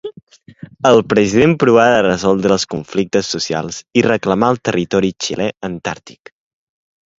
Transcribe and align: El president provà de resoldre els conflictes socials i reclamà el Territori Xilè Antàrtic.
El 0.91 1.01
president 1.11 1.53
provà 1.63 1.85
de 1.95 1.99
resoldre 2.05 2.57
els 2.57 2.65
conflictes 2.73 3.31
socials 3.35 3.79
i 4.01 4.05
reclamà 4.09 4.51
el 4.57 4.61
Territori 4.71 5.15
Xilè 5.27 5.51
Antàrtic. 5.73 6.37